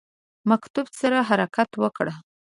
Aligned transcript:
مکتوب 0.49 0.87
سره 0.99 1.17
حرکت 1.29 1.69
وکړ. 1.81 2.07